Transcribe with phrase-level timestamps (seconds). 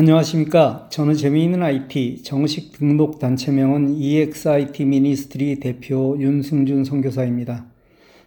[0.00, 0.86] 안녕하십니까.
[0.92, 7.66] 저는 재미있는 IT 정식 등록 단체명은 EXIT 미니스트리 대표 윤승준 선교사입니다.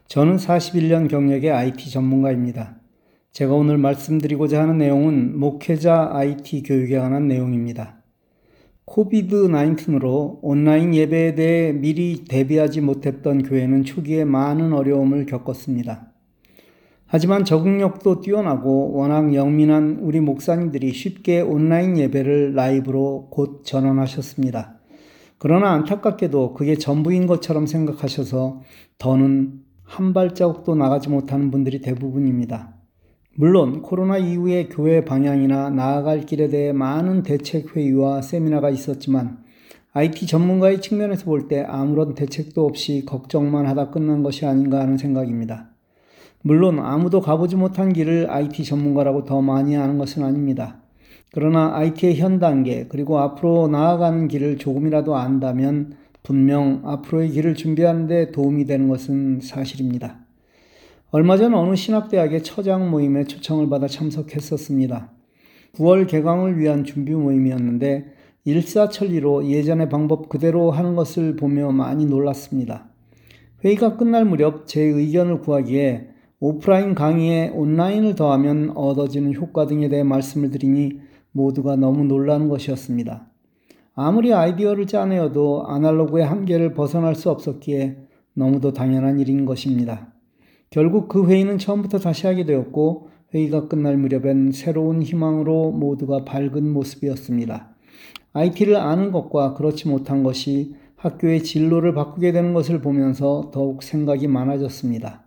[0.05, 2.75] 저는 41년 경력의 IT 전문가입니다.
[3.31, 8.03] 제가 오늘 말씀드리고자 하는 내용은 목회자 IT 교육에 관한 내용입니다.
[8.83, 16.10] 코비드-19으로 온라인 예배에 대해 미리 대비하지 못했던 교회는 초기에 많은 어려움을 겪었습니다.
[17.13, 24.79] 하지만 적응력도 뛰어나고 워낙 영민한 우리 목사님들이 쉽게 온라인 예배를 라이브로 곧 전환하셨습니다.
[25.37, 28.61] 그러나 안타깝게도 그게 전부인 것처럼 생각하셔서
[28.97, 32.75] 더는 한 발자국도 나가지 못하는 분들이 대부분입니다.
[33.35, 39.39] 물론 코로나 이후에 교회 방향이나 나아갈 길에 대해 많은 대책 회의와 세미나가 있었지만
[39.91, 45.70] IT 전문가의 측면에서 볼 때 아무런 대책도 없이 걱정만 하다 끝난 것이 아닌가 하는 생각입니다.
[46.43, 50.81] 물론 아무도 가보지 못한 길을 IT 전문가라고 더 많이 아는 것은 아닙니다.
[51.33, 55.93] 그러나 IT의 현 단계 그리고 앞으로 나아가는 길을 조금이라도 안다면
[56.23, 60.19] 분명 앞으로의 길을 준비하는데 도움이 되는 것은 사실입니다.
[61.11, 65.11] 얼마 전 어느 신학대학의 처장 모임에 초청을 받아 참석했었습니다.
[65.75, 68.13] 9월 개강을 위한 준비 모임이었는데
[68.43, 72.87] 일사천리로 예전의 방법 그대로 하는 것을 보며 많이 놀랐습니다.
[73.63, 76.09] 회의가 끝날 무렵 제 의견을 구하기에
[76.43, 80.99] 오프라인 강의에 온라인을 더하면 얻어지는 효과 등에 대해 말씀을 드리니
[81.33, 83.27] 모두가 너무 놀라는 것이었습니다.
[83.93, 87.97] 아무리 아이디어를 짜내어도 아날로그의 한계를 벗어날 수 없었기에
[88.33, 90.13] 너무도 당연한 일인 것입니다.
[90.71, 97.69] 결국 그 회의는 처음부터 다시 하게 되었고 회의가 끝날 무렵엔 새로운 희망으로 모두가 밝은 모습이었습니다.
[98.33, 105.21] IT를 아는 것과 그렇지 못한 것이 학교의 진로를 바꾸게 되는 것을 보면서 더욱 생각이 많아졌습니다.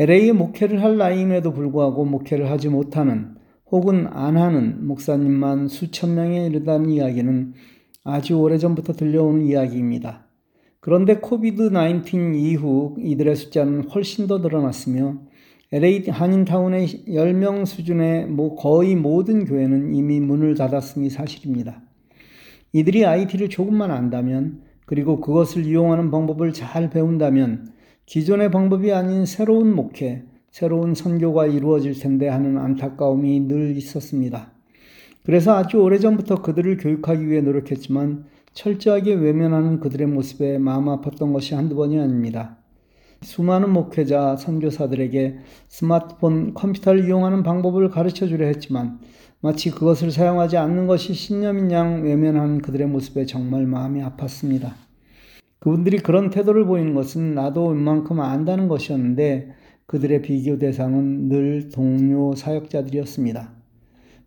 [0.00, 3.34] LA에 목회를 할 나이임에도 불구하고 목회를 하지 못하는
[3.70, 7.54] 혹은 안 하는 목사님만 수천 명에 이르다는 이야기는
[8.04, 10.26] 아주 오래전부터 들려오는 이야기입니다.
[10.80, 15.18] 그런데 코비드 19 이후 이들의 숫자는 훨씬 더 늘어났으며
[15.72, 21.82] LA 한인타운의 10명 수준의 뭐 거의 모든 교회는 이미 문을 닫았음이 사실입니다.
[22.72, 27.77] 이들이 IT를 조금만 안다면 그리고 그것을 이용하는 방법을 잘 배운다면
[28.08, 34.50] 기존의 방법이 아닌 새로운 목회, 새로운 선교가 이루어질 텐데 하는 안타까움이 늘 있었습니다.
[35.26, 38.24] 그래서 아주 오래전부터 그들을 교육하기 위해 노력했지만
[38.54, 42.56] 철저하게 외면하는 그들의 모습에 마음 아팠던 것이 한두 번이 아닙니다.
[43.20, 49.00] 수많은 목회자, 선교사들에게 스마트폰, 컴퓨터를 이용하는 방법을 가르쳐 주려 했지만
[49.42, 54.87] 마치 그것을 사용하지 않는 것이 신념인 양 외면하는 그들의 모습에 정말 마음이 아팠습니다.
[55.58, 59.52] 그분들이 그런 태도를 보이는 것은 나도 웬만큼 안다는 것이었는데
[59.86, 63.52] 그들의 비교 대상은 늘 동료 사역자들이었습니다.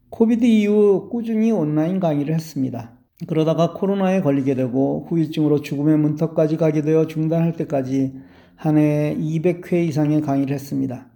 [0.10, 2.98] 코비드 이후 꾸준히 온라인 강의를 했습니다.
[3.28, 8.14] 그러다가 코로나에 걸리게 되고 후유증으로 죽음의 문턱까지 가게 되어 중단할 때까지
[8.56, 11.08] 한 해에 200회 이상의 강의를 했습니다.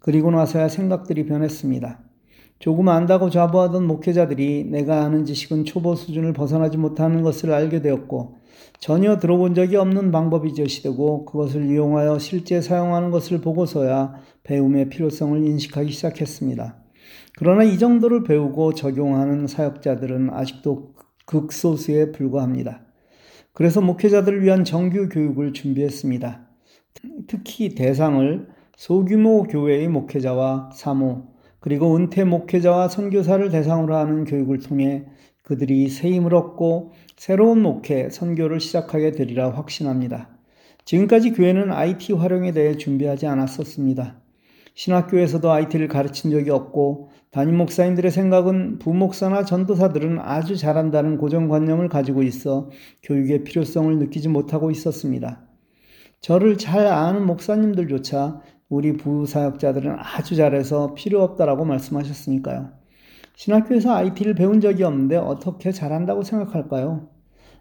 [0.00, 2.05] 그리고 나서야 생각들이 변했습니다.
[2.58, 8.36] 조금 안다고 자부하던 목회자들이 내가 아는 지식은 초보 수준을 벗어나지 못하는 것을 알게 되었고
[8.80, 15.90] 전혀 들어본 적이 없는 방법이 제시되고 그것을 이용하여 실제 사용하는 것을 보고서야 배움의 필요성을 인식하기
[15.90, 16.76] 시작했습니다.
[17.38, 20.94] 그러나 이 정도를 배우고 적용하는 사역자들은 아직도
[21.26, 22.80] 극소수에 불과합니다.
[23.52, 26.46] 그래서 목회자들을 위한 정규 교육을 준비했습니다.
[27.26, 31.24] 특히 대상을 소규모 교회의 목회자와 사모,
[31.60, 35.04] 그리고 은퇴 목회자와 선교사를 대상으로 하는 교육을 통해
[35.42, 40.28] 그들이 새 힘을 얻고 새로운 목회, 선교를 시작하게 되리라 확신합니다.
[40.84, 44.20] 지금까지 교회는 IT 활용에 대해 준비하지 않았었습니다.
[44.74, 52.70] 신학교에서도 IT를 가르친 적이 없고 담임 목사님들의 생각은 부목사나 전도사들은 아주 잘한다는 고정관념을 가지고 있어
[53.02, 55.42] 교육의 필요성을 느끼지 못하고 있었습니다.
[56.20, 62.70] 저를 잘 아는 목사님들조차 우리 부사역자들은 아주 잘해서 필요 없다라고 말씀하셨으니까요.
[63.36, 67.08] 신학교에서 IT를 배운 적이 없는데 어떻게 잘한다고 생각할까요?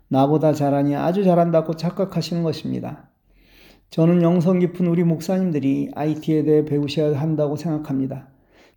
[0.08, 3.10] 나보다 잘하니 아주 잘한다고 착각하시는 것입니다.
[3.92, 8.30] 저는 영성 깊은 우리 목사님들이 IT에 대해 배우셔야 한다고 생각합니다.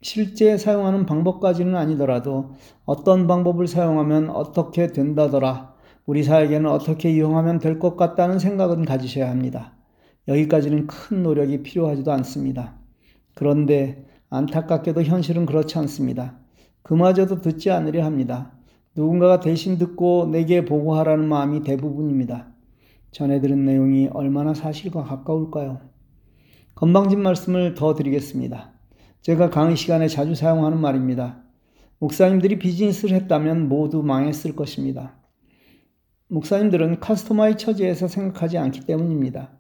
[0.03, 2.53] 실제 사용하는 방법까지는 아니더라도
[2.85, 5.75] 어떤 방법을 사용하면 어떻게 된다더라.
[6.07, 9.78] 우리 사회에는 어떻게 이용하면 될 것 같다는 생각은 가지셔야 합니다.
[10.29, 12.75] 여기까지는 큰 노력이 필요하지도 않습니다.
[13.35, 16.39] 그런데 안타깝게도 현실은 그렇지 않습니다.
[16.83, 18.53] 그마저도 듣지 않으려 합니다.
[18.95, 22.49] 누군가가 대신 듣고 내게 보고하라는 마음이 대부분입니다.
[23.11, 25.81] 전해 들은 내용이 얼마나 사실과 가까울까요?
[26.75, 28.73] 건방진 말씀을 더 드리겠습니다.
[29.23, 31.43] 제가 강의 시간에 자주 사용하는 말입니다.
[31.99, 35.17] 목사님들이 비즈니스를 했다면 모두 망했을 것입니다.
[36.29, 39.58] 목사님들은 카스토마의 처지에서 생각하지 않기 때문입니다.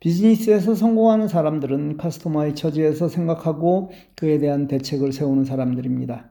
[0.00, 6.30] 비즈니스에서 성공하는 사람들은 카스토마의 처지에서 생각하고 그에 대한 대책을 세우는 사람들입니다.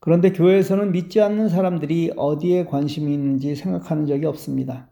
[0.00, 4.88] 그런데 교회에서는 믿지 않는 사람들이 어디에 관심이 있는지 생각하는 적이 없습니다.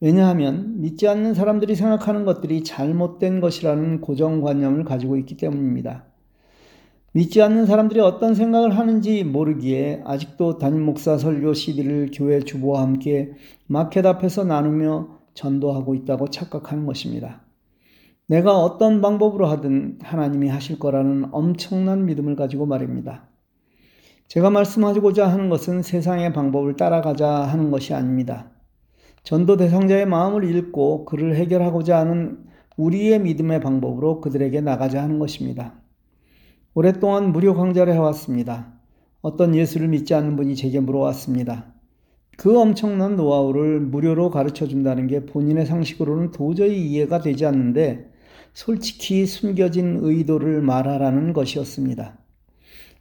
[0.00, 6.06] 왜냐하면 믿지 않는 사람들이 생각하는 것들이 잘못된 것이라는 고정관념을 가지고 있기 때문입니다.
[7.12, 13.32] 믿지 않는 사람들이 어떤 생각을 하는지 모르기에 아직도 담임 목사 설교 CD를 교회 주보와 함께
[13.66, 17.42] 마켓 앞에서 나누며 전도하고 있다고 착각하는 것입니다.
[18.26, 23.28] 내가 어떤 방법으로 하든 하나님이 하실 거라는 엄청난 믿음을 가지고 말입니다.
[24.28, 28.50] 제가 말씀하고자 하는 것은 세상의 방법을 따라가자 하는 것이 아닙니다.
[29.22, 32.44] 전도 대상자의 마음을 읽고 그를 해결하고자 하는
[32.76, 35.74] 우리의 믿음의 방법으로 그들에게 나가자 하는 것입니다.
[36.74, 38.72] 오랫동안 무료 강좌를 해왔습니다.
[39.20, 41.73] 어떤 예수를 믿지 않는 분이 제게 물어왔습니다.
[42.36, 48.10] 그 엄청난 노하우를 무료로 가르쳐 준다는 게 본인의 상식으로는 도저히 이해가 되지 않는데
[48.52, 52.18] 솔직히 숨겨진 의도를 말하라는 것이었습니다.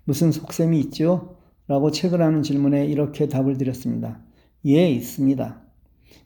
[0.04, 1.38] 무슨 속셈이 있죠?
[1.68, 4.20] 라고 책을 하는 질문에 이렇게 답을 드렸습니다.
[4.66, 5.62] 예, 있습니다.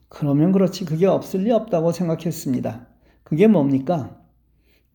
[0.08, 2.88] 그러면 그렇지 그게 없을 리 없다고 생각했습니다.
[3.22, 4.20] 그게 뭡니까?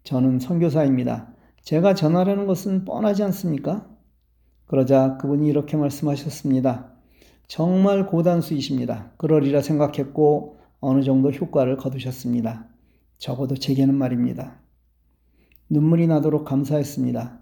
[0.04, 1.34] 저는 선교사입니다.
[1.62, 3.88] 제가 전하려는 것은 뻔하지 않습니까?
[4.66, 6.93] 그러자 그분이 이렇게 말씀하셨습니다.
[7.54, 9.12] 정말 고단수이십니다.
[9.18, 12.66] 그러리라 생각했고 어느 정도 효과를 거두셨습니다.
[13.20, 14.60] 적어도 제게는 말입니다.
[15.70, 17.42] 눈물이 나도록 감사했습니다.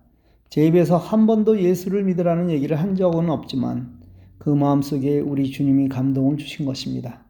[0.49, 4.01] 제 입에서 한 번도 예수를 믿으라는 얘기를 한 적은 없지만
[4.37, 7.23] 그 마음속에 우리 주님이 감동을 주신 것입니다.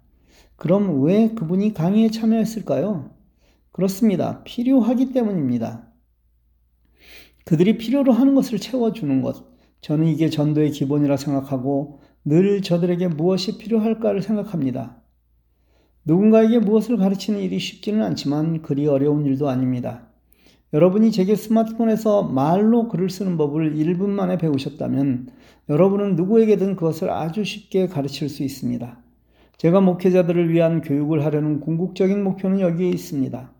[0.55, 3.11] 그럼 왜 그분이 강의에 참여했을까요?
[3.71, 4.41] 그렇습니다.
[4.43, 5.87] 필요하기 때문입니다.
[7.45, 9.51] 그들이 필요로 하는 것을 채워주는 것.
[9.81, 14.97] 저는 이게 전도의 기본이라 생각하고 늘 저들에게 무엇이 필요할까를 생각합니다.
[16.05, 20.07] 누군가에게 무엇을 가르치는 일이 쉽지는 않지만 그리 어려운 일도 아닙니다.
[20.73, 25.29] 여러분이 제게 스마트폰에서 말로 글을 쓰는 법을 1분 만에 배우셨다면
[25.69, 28.99] 여러분은 누구에게든 그것을 아주 쉽게 가르칠 수 있습니다.
[29.57, 33.51] 제가 목회자들을 위한 교육을 하려는 궁극적인 목표는 여기에 있습니다.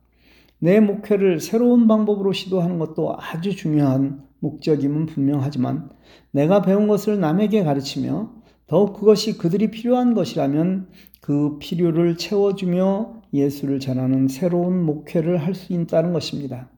[0.59, 5.89] 내 목회를 새로운 방법으로 시도하는 것도 아주 중요한 목적임은 분명하지만
[6.31, 8.40] 내가 배운 것을 남에게 가르치며
[8.71, 10.88] 더욱 그것이 그들이 필요한 것이라면
[11.19, 16.69] 그 필요를 채워주며 예수를 전하는 새로운 목회를 할 수 있다는 것입니다.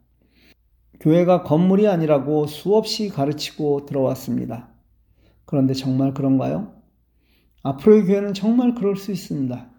[1.02, 4.70] 교회가 건물이 아니라고 수없이 가르치고 들어왔습니다.
[5.46, 6.74] 그런데 정말 그런가요?
[7.62, 9.70] 앞으로의 교회는 정말 그럴 수 있습니다.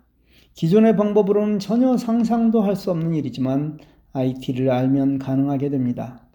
[0.55, 3.79] 기존의 방법으로는 전혀 상상도 할 수 없는 일이지만
[4.13, 6.29] IT를 알면 가능하게 됩니다.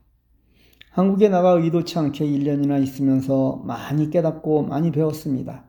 [0.92, 5.69] 한국에 나가 의도치 않게 1년이나 있으면서 많이 깨닫고 많이 배웠습니다.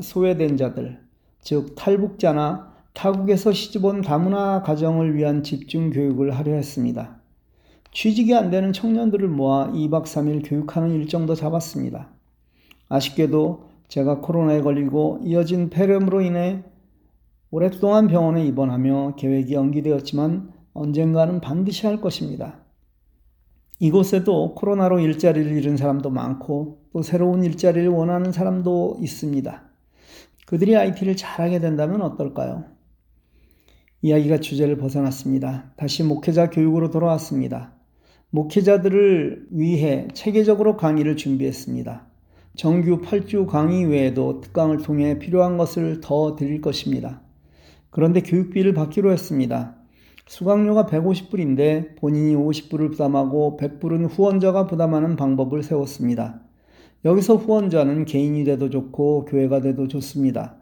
[0.00, 1.00] 소외된 자들,
[1.40, 7.20] 즉 탈북자나 타국에서 시집온 다문화 가정을 위한 집중 교육을 하려 했습니다.
[7.92, 12.08] 취직이 안 되는 청년들을 모아 2박 3일 교육하는 일정도 잡았습니다.
[12.88, 16.62] 아쉽게도 제가 코로나에 걸리고 이어진 폐렴으로 인해
[17.50, 22.58] 오랫동안 병원에 입원하며 계획이 연기되었지만 언젠가는 반드시 할 것입니다.
[23.78, 29.62] 이곳에도 코로나로 일자리를 잃은 사람도 많고 또 새로운 일자리를 원하는 사람도 있습니다.
[30.46, 32.64] 그들이 IT를 잘하게 된다면 어떨까요?
[34.00, 35.72] 이야기가 주제를 벗어났습니다.
[35.76, 37.72] 다시 목회자 교육으로 돌아왔습니다.
[38.30, 42.06] 목회자들을 위해 체계적으로 강의를 준비했습니다.
[42.56, 47.22] 정규 8주 강의 외에도 특강을 통해 필요한 것을 더 드릴 것입니다.
[47.90, 49.76] 그런데 교육비를 받기로 했습니다.
[50.26, 56.45] 수강료가 150불인데 본인이 50불을 부담하고 100불은 후원자가 부담하는 방법을 세웠습니다.
[57.06, 60.56] 여기서 후원자는 개인이 돼도 좋고 교회가 돼도 좋습니다.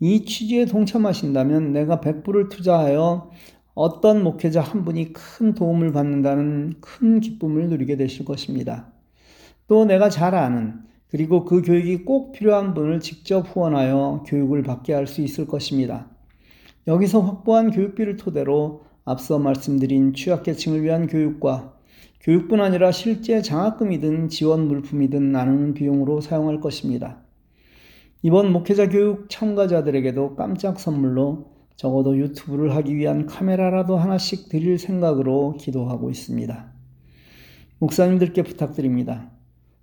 [0.00, 3.30] 이 취지에 동참하신다면 내가 100불을 투자하여
[3.74, 8.92] 어떤 목회자 한 분이 큰 도움을 받는다는 큰 기쁨을 누리게 되실 것입니다.
[9.68, 15.06] 또 내가 잘 아는 그리고 그 교육이 꼭 필요한 분을 직접 후원하여 교육을 받게 할
[15.06, 16.08] 수 있을 것입니다.
[16.88, 21.75] 여기서 확보한 교육비를 토대로 앞서 말씀드린 취약계층을 위한 교육과
[22.26, 27.22] 교육뿐 아니라 실제 장학금이든 지원 물품이든 나누는 비용으로 사용할 것입니다.
[28.20, 36.10] 이번 목회자 교육 참가자들에게도 깜짝 선물로 적어도 유튜브를 하기 위한 카메라라도 하나씩 드릴 생각으로 기도하고
[36.10, 36.72] 있습니다.
[37.78, 39.30] 목사님들께 부탁드립니다.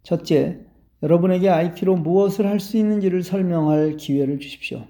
[0.03, 0.65] 첫째,
[1.01, 4.83] 여러분에게 IT로 무엇을 할 수 있는지를 설명할 기회를 주십시오.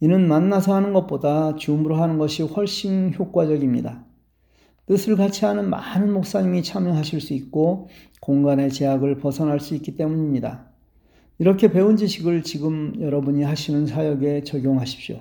[0.00, 4.06] 이는 만나서 하는 것보다 줌으로 하는 것이 훨씬 효과적입니다.
[4.86, 7.88] 뜻을 같이 하는 많은 목사님이 참여하실 수 있고
[8.20, 10.70] 공간의 제약을 벗어날 수 있기 때문입니다.
[11.38, 15.20] 이렇게 배운 지식을 지금 여러분이 하시는 사역에 적용하십시오.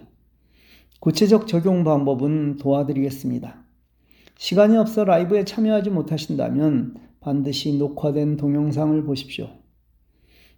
[0.99, 3.63] 구체적 적용 방법은 도와드리겠습니다.
[4.37, 9.49] 시간이 없어 라이브에 참여하지 못하신다면 반드시 녹화된 동영상을 보십시오.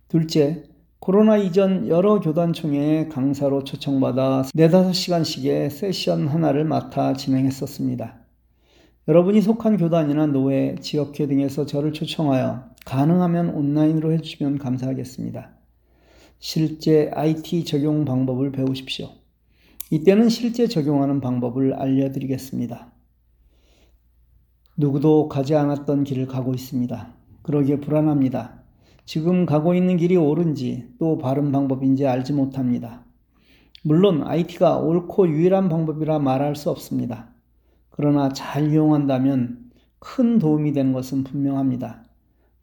[0.09, 0.63] 둘째,
[0.99, 8.26] 코로나 이전 여러 교단총회에 강사로 초청받아 4, 5시간씩의 세션 하나를 맡아 진행했었습니다.
[9.07, 15.51] 여러분이 속한 교단이나 노회, 지역회 등에서 저를 초청하여 가능하면 온라인으로 해주시면 감사하겠습니다.
[16.39, 19.07] 실제 IT 적용 방법을 배우십시오.
[19.91, 22.91] 이때는 실제 적용하는 방법을 알려드리겠습니다.
[24.75, 27.13] 누구도 가지 않았던 길을 가고 있습니다.
[27.43, 28.61] 그러기에 불안합니다.
[29.05, 33.05] 지금 가고 있는 길이 옳은지 또 바른 방법인지 알지 못합니다.
[33.85, 37.36] 물론 IT가 옳고 유일한 방법이라 말할 수 없습니다.
[37.97, 42.05] 그러나 잘 이용한다면 큰 도움이 되는 것은 분명합니다.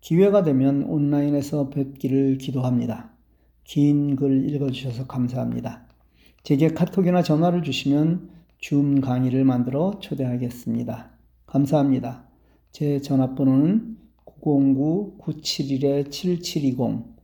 [0.00, 3.10] 기회가 되면 온라인에서 뵙기를 기도합니다.
[3.64, 5.86] 긴 글 읽어주셔서 감사합니다.
[6.42, 11.10] 제게 카톡이나 전화를 주시면 줌 강의를 만들어 초대하겠습니다.
[11.46, 12.24] 감사합니다.
[12.70, 17.14] 제 전화번호는 909-971-7720